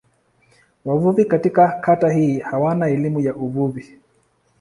Wavuvi 0.85 1.25
katika 1.25 1.67
kata 1.67 2.11
hii 2.11 2.39
hawana 2.39 2.87
elimu 2.87 3.19
ya 3.19 3.35
uvuvi. 3.35 3.99